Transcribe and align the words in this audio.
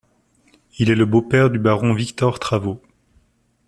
Il 0.79 0.89
est 0.89 0.95
le 0.95 1.05
beau-père 1.05 1.51
du 1.51 1.59
baron 1.59 1.93
Victor 1.93 2.39
Travot. 2.39 2.81